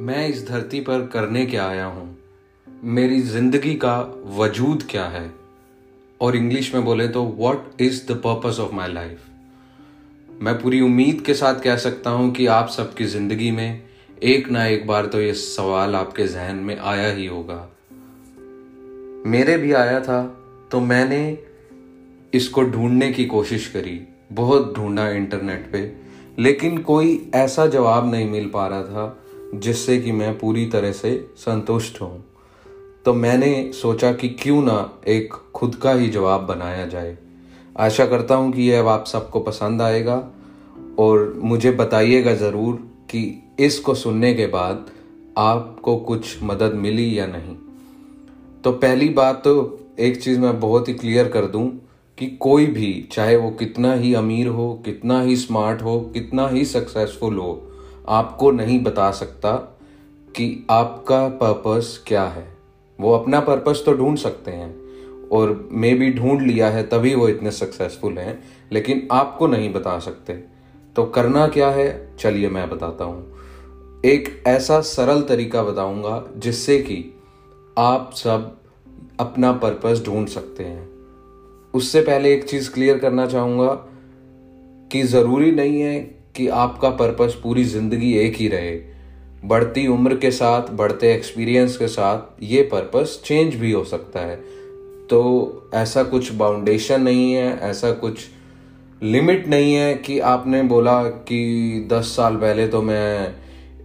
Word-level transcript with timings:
मैं 0.00 0.28
इस 0.28 0.48
धरती 0.48 0.80
पर 0.80 1.06
करने 1.06 1.46
क्या 1.46 1.66
आया 1.68 1.86
हूँ? 1.86 2.18
मेरी 2.84 3.20
ज़िंदगी 3.20 3.74
का 3.74 4.22
वजूद 4.26 4.82
क्या 4.90 5.04
है? 5.04 5.32
और 6.20 6.36
इंग्लिश 6.36 6.74
में 6.74 6.84
बोले 6.84 7.08
तो 7.08 7.22
what 7.22 7.80
is 7.80 8.12
the 8.12 8.16
purpose 8.16 8.60
of 8.60 8.74
my 8.74 8.92
life 8.92 9.20
मैं 10.42 10.62
पूरी 10.62 10.80
उम्मीद 10.80 11.20
के 11.20 11.34
साथ 11.34 11.60
कह 11.60 11.76
सकता 11.76 12.10
हूँ 12.10 12.32
कि 12.32 12.46
आप 12.46 12.68
सबकी 12.68 13.04
ज़िंदगी 13.04 13.50
में 13.50 13.82
एक 14.22 14.50
ना 14.50 14.66
एक 14.66 14.86
बार 14.86 15.06
तो 15.06 15.20
ये 15.20 15.34
सवाल 15.34 15.96
आपके 15.96 16.26
जहन 16.26 16.56
में 16.56 16.78
आया 16.78 17.12
ही 17.12 17.26
होगा। 17.26 17.70
मेरे 19.30 19.56
भी 19.56 19.72
आया 19.72 20.00
था 20.00 20.22
तो 20.72 20.80
मैंने 20.80 21.38
इसको 22.34 22.62
ढूँढने 22.62 23.12
की 23.12 23.26
कोशिश 23.26 23.66
करी, 23.66 24.00
बहुत 24.32 24.74
ढूंढा 24.76 25.08
इंटरनेट 25.08 25.72
पे, 25.72 25.92
लेकिन 26.38 26.78
कोई 26.78 27.30
ऐसा 27.34 27.66
जवाब 27.66 28.10
नहीं 28.10 28.30
मिल 28.30 28.48
पा 28.48 28.66
रहा 28.66 28.82
था 28.82 29.19
जिससे 29.54 29.98
कि 29.98 30.12
मैं 30.12 30.38
पूरी 30.38 30.66
तरह 30.66 30.92
से 30.92 31.30
संतुष्ट 31.36 32.00
हूँ। 32.00 32.24
तो 33.04 33.14
मैंने 33.14 33.72
सोचा 33.72 34.12
कि 34.12 34.28
क्यों 34.28 34.62
ना 34.62 35.00
एक 35.08 35.32
खुद 35.54 35.74
का 35.74 35.92
ही 35.92 36.08
जवाब 36.08 36.40
बनाया 36.40 36.86
जाए। 36.86 37.18
आशा 37.78 38.06
करता 38.06 38.34
हूँ 38.34 38.52
कि 38.52 38.62
यह 38.62 38.80
अब 38.80 38.88
आप 38.88 39.06
सबको 39.06 39.40
पसंद 39.40 39.82
आएगा 39.82 40.30
और 40.98 41.34
मुझे 41.36 41.70
बताइएगा 41.70 42.34
ज़रूर 42.34 42.76
कि 43.10 43.42
इसको 43.60 43.94
सुनने 43.94 44.34
के 44.34 44.46
बाद 44.46 44.86
आपको 45.38 45.96
कुछ 45.96 46.42
मदद 46.42 46.72
मिली 46.74 47.18
या 47.18 47.26
नहीं। 47.26 47.56
तो 48.62 48.72
पहली 48.72 49.08
बात 49.08 49.36
तो 49.36 49.80
एक 50.00 50.22
चीज़ 50.22 50.40
मैं 50.40 50.60
बहुत 50.60 50.88
ही 50.88 50.94
क्लियर 50.94 51.28
कर 51.28 51.46
दूँ 51.46 51.80
कि 52.18 52.26
कोई 52.26 52.66
भी, 52.66 53.08
चाहे 53.12 53.36
वो 53.36 53.50
कितना 53.50 53.94
ही 53.94 54.14
अमीर 54.14 54.46
हो, 54.46 54.82
कितना 54.84 55.22
ही 55.22 55.36
स्मार्ट 55.36 55.82
हो, 55.82 56.00
कितना 56.00 56.48
ही 56.48 56.64
सक्सेसफुल 56.64 57.38
हो 57.38 57.69
आपको 58.08 58.50
नहीं 58.50 58.82
बता 58.82 59.10
सकता 59.10 59.52
कि 60.36 60.66
आपका 60.70 61.28
पर्पस 61.28 62.04
क्या 62.06 62.24
है। 62.24 62.46
वो 62.98 63.12
अपना 63.12 63.40
पर्पस 63.40 63.82
तो 63.86 63.92
ढूंढ 63.92 64.18
सकते 64.18 64.50
हैं, 64.50 64.74
और 65.28 65.68
मे 65.72 65.94
भी 65.94 66.12
ढूंढ 66.12 66.40
लिया 66.42 66.68
है 66.70 66.82
तभी 66.82 67.14
वो 67.14 67.28
इतने 67.28 67.50
सक्सेसफुल 67.50 68.18
हैं, 68.18 68.42
लेकिन 68.72 69.08
आपको 69.12 69.46
नहीं 69.46 69.72
बता 69.72 69.98
सकते। 69.98 70.32
तो 70.96 71.04
करना 71.04 71.46
क्या 71.48 71.70
है? 71.70 72.16
चलिए 72.16 72.48
मैं 72.48 72.70
बताता 72.70 73.04
हूँ। 73.04 74.00
एक 74.04 74.42
ऐसा 74.46 74.80
सरल 74.80 75.22
तरीका 75.22 75.62
बताऊँगा 75.62 76.24
जिससे 76.36 76.78
कि 76.78 77.18
आप 77.78 78.10
सब 78.14 78.56
अपना 79.20 79.52
पर्पस 79.52 80.02
ढूंढ 80.06 80.28
सकते 80.28 80.64
हैं। 80.64 80.88
उससे 81.74 82.00
पहले 82.00 82.32
एक 82.34 82.44
चीज़ 82.44 82.70
क्लियर 82.70 82.98
करना 82.98 83.26
चाहूँगा 83.26 83.72
कि 84.92 85.02
ज़रूरी 85.02 85.50
नहीं 85.52 85.80
है 85.80 86.19
कि 86.34 86.48
आपका 86.48 86.90
पर्पस 86.90 87.38
पूरी 87.42 87.64
ज़िंदगी 87.64 88.12
एक 88.18 88.36
ही 88.36 88.48
रहे। 88.48 88.78
बढ़ती 89.44 89.86
उम्र 89.86 90.16
के 90.16 90.30
साथ, 90.30 90.70
बढ़ते 90.70 91.12
एक्सपीरियंस 91.14 91.76
के 91.76 91.88
साथ 91.88 92.42
ये 92.42 92.62
पर्पस 92.62 93.20
चेंज 93.24 93.54
भी 93.54 93.72
हो 93.72 93.84
सकता 93.84 94.20
है। 94.20 94.36
तो 95.10 95.70
ऐसा 95.74 96.02
कुछ 96.02 96.32
बाउंडेशन 96.32 97.02
नहीं 97.02 97.32
है, 97.32 97.58
ऐसा 97.60 97.90
कुछ 97.92 98.26
लिमिट 99.02 99.46
नहीं 99.48 99.74
है 99.74 99.94
कि 99.96 100.18
आपने 100.20 100.62
बोला 100.62 101.02
कि 101.02 101.88
दस 101.92 102.12
साल 102.16 102.36
पहले 102.36 102.66
तो 102.68 102.82
मैं 102.82 103.34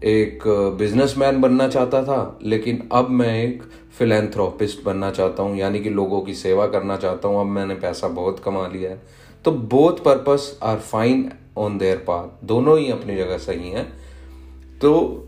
एक 0.04 0.44
बिजनेसमैन 0.78 1.40
बनना 1.42 1.68
चाहता 1.68 2.04
था, 2.04 2.40
लेकिन 2.44 2.88
अब 2.92 3.10
मैं 3.10 3.34
एक 3.44 3.64
फिलेंथ्रोपिस्ट 3.98 4.84
बनना 4.86 5.12
चाहता 5.12 5.44
हूँ, 5.44 5.58
यानी 5.58 5.80
कि 5.80 5.90
लोगों 5.90 6.22
की 6.22 6.34
सेवा 6.34 6.68
करना 6.68 6.98
चाहता 6.98 7.28
हूँ। 7.28 7.40
अब 7.40 7.48
मैंने 7.48 7.76
पैसा 7.76 8.08
बहुत 8.08 8.42
कमा 8.46 8.68
लिया 8.68 8.90
है। 8.92 9.02
तो 9.46 9.52
both 9.52 10.04
purpose 10.04 10.58
are 10.64 10.78
fine 10.82 11.30
on 11.58 11.78
their 11.78 11.98
path 11.98 12.46
दोनों 12.46 12.78
ही 12.80 12.90
अपनी 12.92 13.16
जगह 13.16 13.38
सही 13.38 13.70
हैं। 13.70 13.86
तो 14.82 15.22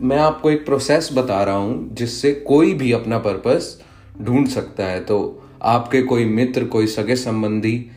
मैं 0.00 0.18
आपको 0.18 0.50
एक 0.50 0.64
प्रोसेस 0.64 1.08
बता 1.12 1.42
रहा 1.42 1.56
हूँ, 1.56 1.94
जिससे 1.94 2.32
कोई 2.32 2.74
भी 2.74 2.92
अपना 2.92 3.18
पर्पस 3.18 3.80
ढूंढ 4.22 4.48
सकता 4.48 4.84
है। 4.84 5.00
तो 5.00 5.42
आपके 5.62 6.02
कोई 6.02 6.24
मित्र, 6.24 6.64
कोई 6.64 6.86
सगे 6.86 7.16
संबंधी, 7.16 7.90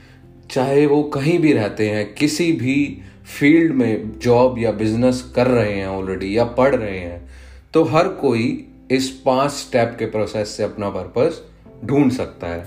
चाहे 0.52 0.85
वो 0.85 1.02
कहीं 1.03 1.40
भी 1.40 1.53
रहते 1.53 1.90
हैं, 1.90 2.14
किसी 2.14 2.52
भी 2.52 3.02
फ़ील्ड 3.40 3.74
में 3.74 4.19
जॉब 4.19 4.59
या 4.59 4.72
बिज़नेस 4.72 5.22
कर 5.35 5.47
रहे 5.47 5.74
हैं 5.74 5.88
ऑलरेडी 5.88 6.38
या 6.38 6.44
पढ़ 6.44 6.75
रहे 6.75 7.00
हैं 7.00 7.30
तो 7.74 7.84
हर 7.84 8.08
कोई 8.08 8.68
इस 8.91 9.09
पाँच 9.25 9.52
स्टेप 9.52 9.96
के 10.00 10.06
प्रोसेस 10.06 10.50
से 10.50 10.64
अपना 10.64 10.90
पर्पस 10.90 11.41
ढूंढ 11.85 12.12
सकता 12.12 12.47
है। 12.47 12.66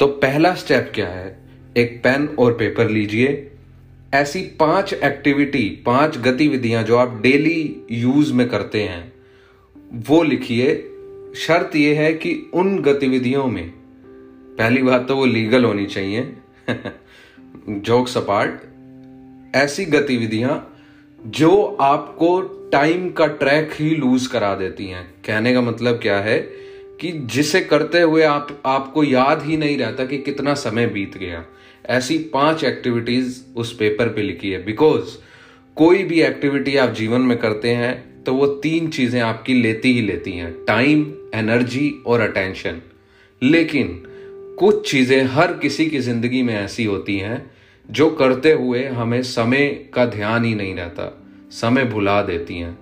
तो 0.00 0.06
पहला 0.06 0.54
स्टेप 0.54 0.90
क्या 0.94 1.08
है? 1.08 1.36
एक 1.76 2.00
पेन 2.04 2.26
और 2.38 2.52
पेपर 2.52 2.88
लीजिए। 2.88 3.51
ऐसी 4.14 4.42
पाँच 4.42 4.92
एक्टिविटी 4.92 5.82
पाँच 5.86 6.18
गतिविधियाँ 6.18 6.82
जो 6.82 6.96
आप 6.96 7.20
डेली 7.22 7.86
यूज़ 7.90 8.32
में 8.32 8.48
करते 8.48 8.82
हैं, 8.82 9.12
वो 9.92 10.22
लिखिए। 10.22 10.74
शर्त 11.36 11.76
यह 11.76 12.00
है 12.00 12.14
कि 12.14 12.50
उन 12.54 12.78
गतिविधियों 12.78 13.46
में, 13.46 13.68
पहली 14.58 14.82
बात 14.82 15.08
तो 15.08 15.16
वो 15.16 15.26
लीगल 15.26 15.64
होनी 15.64 15.86
चाहिए। 15.86 16.32
जोक 17.68 18.08
सपाट 18.08 18.62
ऐसी 19.56 19.84
गतिविधियाँ 19.84 20.84
जो 21.26 21.76
आपको 21.80 22.40
टाइम 22.72 23.10
का 23.10 23.26
ट्रैक 23.26 23.70
ही 23.74 23.90
लूज 23.90 24.26
करा 24.26 24.54
देती 24.54 24.86
हैं। 24.86 25.14
कहने 25.26 25.54
का 25.54 25.60
मतलब 25.60 25.98
क्या 26.02 26.18
है 26.18 26.38
कि 27.00 27.12
जिसे 27.12 27.60
करते 27.60 28.00
हुए 28.00 28.22
आप, 28.22 28.62
आपको 28.66 29.04
याद 29.04 29.42
ही 29.42 29.56
नहीं 29.56 29.78
रहता 29.78 30.04
कि 30.04 30.18
कितना 30.18 30.54
समय 30.54 30.86
बीत 30.86 31.18
गया। 31.18 31.44
ऐसी 31.84 32.18
पाँच 32.18 32.64
एक्टिविटीज़ 32.64 33.40
उस 33.56 33.74
पेपर 33.76 34.08
पे 34.08 34.22
लिखी 34.22 34.50
है। 34.50 34.64
बिकॉज़ 34.64 35.16
कोई 35.76 36.02
भी 36.02 36.20
एक्टिविटी 36.22 36.76
आप 36.76 36.92
जीवन 36.94 37.20
में 37.20 37.36
करते 37.38 37.70
हैं 37.70 38.24
तो 38.24 38.34
वो 38.34 38.46
तीन 38.46 38.88
चीज़ें 38.88 39.20
आपकी 39.20 39.54
लेती 39.54 39.92
ही 39.92 40.00
लेती 40.00 40.32
हैं। 40.32 40.52
टाइम 40.64 41.00
एनर्जी 41.34 41.90
और 42.06 42.20
अटेंशन 42.20 42.80
लेकिन 43.42 44.02
कुछ 44.58 44.90
चीज़ें 44.90 45.22
हर 45.24 45.52
किसी 45.52 45.86
की 45.86 45.98
ज़िंदगी 45.98 46.42
में 46.42 46.54
ऐसी 46.54 46.84
होती 46.84 47.18
हैं, 47.18 47.50
जो 47.88 48.10
करते 48.10 48.52
हुए 48.52 48.84
हमें 48.84 49.22
समय 49.22 49.68
का 49.94 50.04
ध्यान 50.06 50.44
ही 50.44 50.54
नहीं 50.54 50.74
रहता, 50.74 51.22
समय 51.50 51.84
भुला 51.84 52.22
देती 52.22 52.58
हैं। 52.58 52.78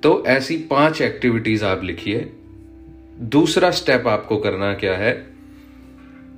तो 0.00 0.24
ऐसी 0.26 0.56
पाँच 0.70 1.00
एक्टिविटीज़ 1.02 1.64
आप 1.64 1.84
लिखिए। 1.84 2.30
दूसरा 3.20 3.70
स्टेप 3.70 4.06
आपको 4.06 4.36
करना 4.36 4.72
क्या 4.74 4.96
है? 4.96 5.31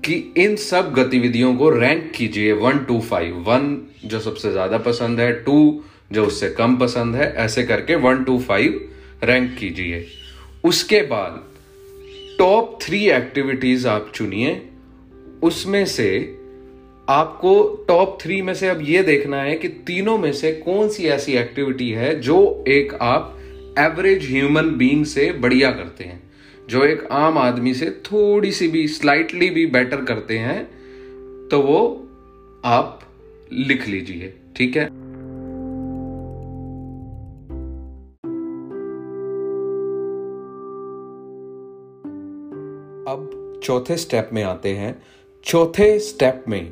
कि 0.05 0.15
इन 0.37 0.57
सब 0.57 0.93
गतिविधियों 0.95 1.55
को 1.57 1.71
रैंक 1.71 2.11
कीजिए 2.17 2.53
वन 2.53 2.79
टू 2.79 3.01
फाइव 3.01 3.37
वन 3.49 3.77
जो 4.05 4.21
सबसे 4.21 4.51
ज़्यादा 4.53 4.79
पसंद 4.79 5.21
है 5.21 5.33
टू 5.45 5.83
जो 6.13 6.25
उससे 6.27 6.49
कम 6.49 6.77
पसंद 6.77 7.17
है, 7.17 7.33
ऐसे 7.35 7.63
करके 7.63 7.95
वन 7.95 8.25
टू 8.25 8.39
फाइव 8.39 8.91
रैंक 9.25 9.57
कीजिए। 9.59 10.05
उसके 10.65 11.01
बाद 11.03 11.43
टॉप 12.39 12.79
थ्री 12.83 13.07
एक्टिविटीज़ 13.09 13.89
आप 13.89 14.13
चुनिए। 14.15 14.61
उसमें 15.43 15.85
से 15.87 16.11
आपको 17.09 17.85
टॉप 17.89 18.19
थ्री 18.23 18.41
में 18.43 18.55
से 18.55 18.69
अब 18.69 18.81
यह 18.83 19.03
देखना 19.03 19.43
है 19.43 19.57
कि 19.57 19.69
तीनों 19.69 20.19
में 20.19 20.33
से 20.33 20.53
कौन 20.53 20.89
सी 20.89 21.07
ऐसी 21.07 21.33
एक्टिविटी 21.33 21.91
है 21.91 22.21
जो 22.21 22.65
एक 22.69 22.95
आप 22.95 23.39
एवरेज 23.79 24.31
ह्यूमन 24.31 24.71
बीइंग 24.71 25.05
से 25.05 25.31
बढ़िया 25.33 25.71
करते 25.71 26.05
हैं। 26.05 26.23
जो 26.71 26.85
एक 26.85 27.05
आम 27.05 27.39
आदमी 27.39 27.75
से 27.75 27.91
थोड़ी 27.91 28.53
सी 28.53 28.69
भी 28.69 28.89
स्लाइटली 28.89 29.51
भी 29.51 29.67
बेटर 29.67 30.05
करते 30.05 30.39
हैं 30.39 30.65
तो 31.49 31.61
वो 31.61 32.09
आप 32.65 33.01
लिख 33.53 33.89
लीजिए, 33.89 34.35
ठीक 34.57 34.77
है? 34.77 34.85
अब 43.07 43.61
चौथे 43.65 43.97
स्टेप 43.97 44.31
में 44.33 44.43
आते 44.43 44.69
हैं। 44.69 45.03
चौथे 45.45 45.99
स्टेप 45.99 46.45
में 46.49 46.63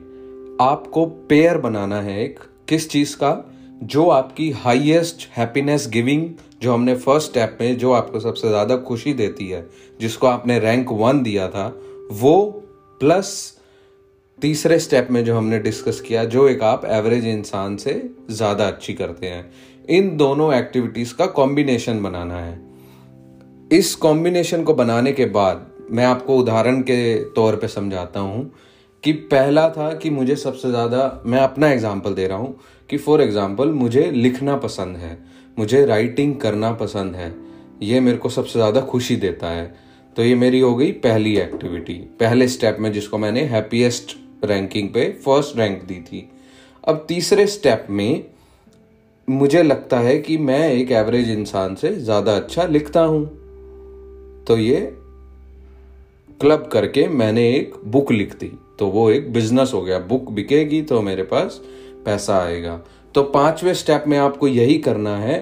आपको 0.61 1.07
पेयर 1.07 1.59
बनाना 1.59 2.01
है 2.01 2.25
एक। 2.25 2.41
किस 2.69 2.89
चीज़ 2.91 3.17
का? 3.17 3.55
जो 3.83 4.09
आपकी 4.09 4.51
हाईएस्ट 4.51 5.29
हैप्पीनेस 5.37 5.89
गिविंग 5.93 6.31
जो 6.63 6.73
हमने 6.73 6.95
फ़र्स्ट 6.95 7.31
स्टेप 7.31 7.59
में 7.61 7.79
जो 7.79 7.93
आपको 7.93 8.21
सबसे 8.21 8.49
ज़्यादा 8.49 8.77
खुशी 8.77 9.13
देती 9.15 9.49
है, 9.49 9.67
जिसको 10.01 10.27
आपने 10.27 10.59
रैंक 10.59 10.93
वन 10.93 11.23
दिया 11.23 11.49
था, 11.49 11.67
वो 12.13 12.63
प्लस 13.01 13.59
तीसरे 14.39 14.79
स्टेप 14.79 15.09
में 15.11 15.25
जो 15.25 15.37
हमने 15.37 15.59
डिस्कस 15.59 16.01
किया, 16.01 16.25
जो 16.25 16.49
एक 16.49 16.63
आप 16.63 16.85
एवरेज 16.85 17.27
इंसान 17.27 17.77
से 17.77 18.11
ज़्यादा 18.31 18.67
अच्छी 18.67 18.95
करते 18.95 19.27
हैं। 19.27 19.53
इन 19.89 20.17
दोनों 20.17 20.53
एक्टिविटीज़ 20.55 21.15
का 21.15 21.27
कॉम्बिनेशन 21.27 22.03
बनाना 22.03 22.39
है। 22.39 22.61
इस 23.79 23.95
कॉम्बिनेशन 23.95 24.63
को 24.63 24.75
बनाने 24.75 25.13
के 25.13 25.25
बाद 25.25 25.67
मैं 25.91 26.05
आपको 26.05 26.37
उदाहरण 26.37 26.81
के 26.81 27.15
तौर 27.33 27.57
पे 27.57 27.69
समझाता 27.69 28.21
हूँ। 28.21 28.51
कि 29.05 29.13
पहला 29.13 29.69
था 29.69 29.93
कि 29.95 30.11
मुझे 30.11 30.37
सबसे 30.37 30.71
ज़्यादा, 30.71 31.23
मैं 31.27 31.39
अपना 31.41 31.71
एग्ज़ाम्पल 31.71 32.15
दे 32.15 32.27
रहा 32.27 32.39
हूँ 32.39 32.59
कि 32.91 32.97
फॉर 32.99 33.21
एग्ज़ाम्पल 33.23 33.69
मुझे 33.69 34.11
लिखना 34.11 34.57
पसंद 34.57 34.97
है, 34.97 35.19
मुझे 35.57 35.85
राइटिंग 35.87 36.35
करना 36.37 36.73
पसंद 36.73 37.15
है, 37.15 37.35
ये 37.83 38.01
मेरे 38.01 38.19
को 38.19 38.29
सबसे 38.29 38.53
ज़्यादा 38.53 38.81
खुशी 38.83 39.17
देता 39.17 39.51
है। 39.51 39.75
तो 40.17 40.23
ये 40.23 40.35
मेरी 40.35 40.61
हो 40.61 40.75
गई 40.77 40.91
पहली 41.03 41.37
एक्टिविटी 41.37 41.95
पहले 42.21 42.49
स्टेप 42.49 42.77
में 42.81 42.93
जिसको 42.93 43.19
मैंने 43.19 43.43
हैप्पीएस्ट 43.45 44.17
रैंकिंग 44.45 44.89
पे 44.89 45.09
फ़र्स्ट 45.25 45.57
रैंक 45.59 45.83
दी 45.83 46.01
थी। 46.03 46.29
अब 46.85 47.05
तीसरे 47.09 47.47
स्टेप 47.47 47.87
में 47.91 48.25
मुझे 49.29 49.63
लगता 49.63 49.99
है 50.01 50.19
कि 50.19 50.37
मैं 50.39 50.69
एक 50.71 50.91
एवरेज 50.93 51.31
इंसान 51.31 51.75
से 51.75 51.95
ज़्यादा 51.95 52.37
अच्छा 52.37 52.67
लिखता 52.67 53.01
हूँ। 53.03 53.25
तो 54.47 54.57
ये 54.59 54.81
क्लब 56.41 56.69
करके 56.73 57.07
मैंने 57.09 57.49
एक 57.51 57.75
बुक 57.87 58.13
लिख 58.13 58.35
दी। 58.35 58.53
तो 58.79 58.87
वो 58.87 59.11
एक 59.11 59.33
बिज़नेस 59.33 59.71
हो 59.75 59.83
गया। 59.83 59.99
बुक 60.01 60.31
बिकेगी 60.31 60.81
तो 60.83 61.01
मेरे 61.03 61.23
पास 61.25 61.61
पैसा 62.05 62.39
आएगा। 62.39 62.81
तो 63.15 63.23
पाँचवें 63.23 63.73
स्टेप 63.75 64.05
में 64.09 64.17
आपको 64.19 64.49
यही 64.49 64.79
करना 64.79 65.17
है। 65.17 65.41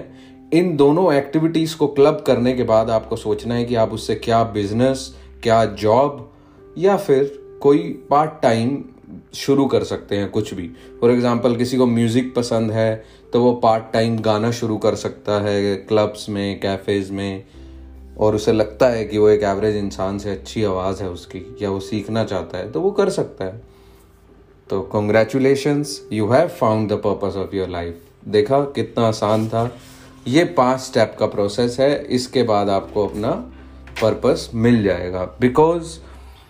इन 0.53 0.75
दोनों 0.77 1.13
एक्टिविटीज़ 1.13 1.75
को 1.77 1.87
क्लब 1.89 2.23
करने 2.27 2.53
के 2.53 2.63
बाद 2.63 2.89
आपको 2.89 3.15
सोचना 3.15 3.55
है 3.55 3.65
कि 3.65 3.75
आप 3.75 3.93
उससे 3.93 4.15
क्या 4.17 4.43
बिज़नेस 4.53 5.13
क्या 5.43 5.63
जॉब 5.65 6.29
या 6.77 6.97
फिर 6.97 7.39
कोई 7.61 7.87
पार्ट 8.09 8.41
टाइम 8.41 8.77
शुरू 9.35 9.65
कर 9.65 9.83
सकते 9.83 10.17
हैं, 10.17 10.29
कुछ 10.29 10.53
भी। 10.53 10.67
फॉर 11.01 11.11
एग्ज़ाम्पल 11.11 11.55
किसी 11.55 11.77
को 11.77 11.85
म्यूज़िक 11.87 12.33
पसंद 12.35 12.71
है 12.71 13.03
तो 13.33 13.41
वो 13.43 13.53
पार्ट 13.53 13.91
टाइम 13.93 14.17
गाना 14.19 14.51
शुरू 14.51 14.77
कर 14.77 14.95
सकता 14.95 15.39
है 15.41 15.75
क्लब्स 15.77 16.27
में 16.29 16.59
कैफेज 16.59 17.11
में। 17.11 17.43
और 18.17 18.35
उसे 18.35 18.51
लगता 18.51 18.87
है 18.87 19.03
कि 19.05 19.17
वो 19.17 19.29
एक 19.29 19.43
एवरेज 19.43 19.75
इंसान 19.75 20.17
से 20.17 20.31
अच्छी 20.31 20.63
आवाज़ 20.63 21.01
है 21.03 21.09
उसकी, 21.09 21.45
या 21.61 21.69
वो 21.69 21.79
सीखना 21.79 22.23
चाहता 22.23 22.57
है 22.57 22.71
तो 22.71 22.81
वो 22.81 22.91
कर 22.91 23.09
सकता 23.09 23.45
है। 23.45 23.61
तो 24.69 24.81
congratulations 24.81 25.99
you 26.13 26.27
have 26.27 26.47
found 26.49 26.91
the 26.91 26.97
purpose 26.97 27.35
of 27.37 27.55
your 27.55 27.69
life 27.69 28.01
देखा 28.27 28.59
कितना 28.75 29.07
आसान 29.07 29.47
था। 29.47 29.69
ये 30.27 30.43
पाँच 30.57 30.79
स्टेप 30.79 31.15
का 31.19 31.25
प्रोसेस 31.27 31.79
है। 31.79 32.03
इसके 32.05 32.43
बाद 32.43 32.69
आपको 32.69 33.07
अपना 33.07 33.31
पर्पस 34.01 34.49
मिल 34.55 34.83
जाएगा। 34.83 35.23
बिकॉज़ 35.41 35.97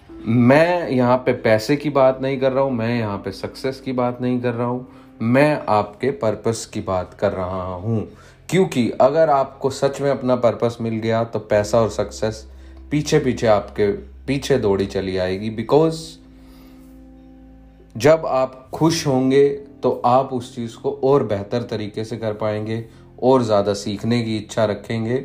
मैं 0.09 0.89
यहाँ 0.89 1.17
पे 1.17 1.33
पैसे 1.33 1.75
की 1.75 1.89
बात 1.89 2.19
नहीं 2.21 2.39
कर 2.39 2.51
रहा 2.51 2.63
हूँ, 2.63 2.71
मैं 2.71 2.97
यहाँ 2.99 3.17
पे 3.17 3.31
सक्सेस 3.31 3.79
की 3.81 3.91
बात 3.91 4.21
नहीं 4.21 4.41
कर 4.41 4.53
रहा 4.53 4.67
हूँ। 4.67 4.87
मैं 5.21 5.61
आपके 5.69 6.11
पर्पस 6.11 6.65
की 6.65 6.81
बात 6.81 7.13
कर 7.13 7.31
रहा 7.31 7.63
हूँ। 7.65 8.07
क्योंकि 8.51 8.89
अगर 9.01 9.29
आपको 9.29 9.69
सच 9.69 9.99
में 10.01 10.09
अपना 10.11 10.35
पर्पस 10.35 10.77
मिल 10.81 10.93
गया 10.93 11.23
तो 11.23 11.39
पैसा 11.41 11.79
और 11.79 11.89
सक्सेस 11.89 12.45
पीछे 12.91 13.19
पीछे 13.19 13.47
आपके, 13.47 13.87
पीछे 14.27 14.57
दौड़ी 14.57 14.85
चली 14.85 15.17
आएगी। 15.17 15.49
बिकॉज़ 15.49 15.99
जब 17.95 18.25
आप 18.25 18.67
खुश 18.73 19.05
होंगे 19.07 19.47
तो 19.83 19.91
आप 20.05 20.33
उस 20.33 20.53
चीज़ 20.55 20.75
को 20.77 20.91
और 21.03 21.23
बेहतर 21.23 21.63
तरीके 21.63 22.03
से 22.05 22.17
कर 22.17 22.33
पाएँगे, 22.33 22.83
और 23.23 23.43
ज़्यादा 23.43 23.73
सीखने 23.73 24.21
की 24.21 24.35
इच्छा 24.37 24.65
रखेंगे। 24.65 25.23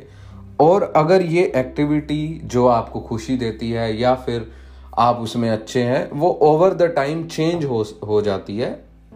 और 0.61 0.83
अगर 0.97 1.23
ये 1.23 1.45
एक्टिविटी 1.57 2.41
जो 2.45 2.67
आपको 2.67 3.01
खुशी 3.01 3.37
देती 3.37 3.71
है, 3.71 3.97
या 4.01 4.15
फिर 4.17 4.51
आप 4.99 5.17
उसमें 5.17 5.49
अच्छे 5.51 5.83
हैं, 5.83 6.11
वो 6.11 6.29
ओवर 6.43 6.75
द 6.75 6.93
टाइम 6.97 7.27
चेंज 7.27 7.65
हो 7.65 7.85
हो 8.07 8.21
जाती 8.23 8.57
है। 8.59 8.71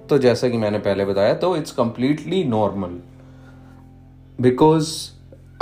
तो 0.08 0.18
जैसा 0.18 0.48
कि 0.48 0.58
मैंने 0.58 0.78
पहले 0.80 1.04
बताया 1.04 1.34
तो 1.34 1.56
इट्स 1.56 1.72
कंप्लीटली 1.72 2.42
नॉर्मल 2.44 2.98
बिकॉज़ 4.40 5.10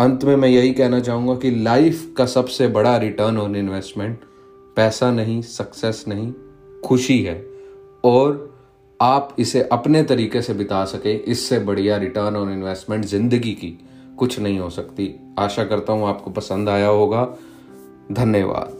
अंत 0.01 0.25
में 0.25 0.37
मैं 0.37 0.49
यही 0.49 0.73
कहना 0.73 1.01
चाहूँगा 1.01 1.35
कि 1.35 1.51
लाइफ 1.51 2.15
का 2.17 2.27
सबसे 2.27 2.69
बड़ा 2.69 2.97
रिटर्न 2.97 3.39
ऑन 3.39 3.57
इन्वेस्टमेंट 3.57 4.21
पैसा 4.77 5.11
नहीं 5.11 5.43
सक्सेस 5.43 6.05
नहीं, 6.09 6.33
खुशी 6.85 7.23
है। 7.23 7.47
और 8.05 8.59
आप 9.01 9.37
इसे 9.39 9.63
अपने 9.63 10.03
तरीके 10.03 10.43
से 10.43 10.55
बिता 10.55 10.85
सके, 10.85 11.15
इससे 11.15 11.59
बढ़िया 11.59 11.97
रिटर्न 11.97 12.37
ऑन 12.37 12.53
इन्वेस्टमेंट 12.53 13.05
ज़िंदगी 13.05 13.53
की 13.53 13.79
कुछ 14.19 14.41
नहीं 14.41 14.59
हो 14.59 14.71
सकती। 14.71 15.21
आशा 15.39 15.65
करता 15.65 15.93
हूँ 15.93 16.09
आपको 16.09 16.31
पसंद 16.31 16.69
आया 16.69 16.89
होगा। 16.89 17.37
धन्यवाद। 18.13 18.78